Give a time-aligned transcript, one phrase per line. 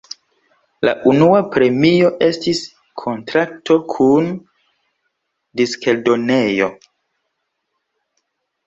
[0.87, 2.63] La unua premio estis
[3.03, 4.33] kontrakto kun
[5.63, 6.73] diskeldonejo.